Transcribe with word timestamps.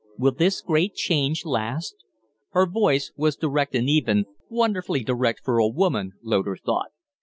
Will 0.17 0.31
this 0.31 0.61
great 0.63 0.95
change 0.95 1.45
last?" 1.45 1.95
Her 2.53 2.65
voice 2.65 3.11
was 3.15 3.35
direct 3.35 3.75
and 3.75 3.87
even 3.87 4.25
wonderfully 4.49 5.03
direct 5.03 5.41
for 5.45 5.59
a 5.59 5.67
woman, 5.67 6.13
Loder 6.23 6.57
thought. 6.57 6.89